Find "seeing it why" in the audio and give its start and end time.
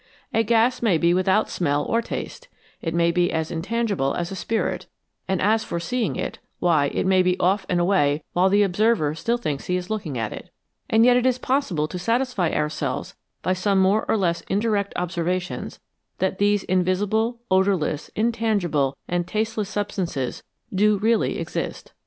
5.79-6.87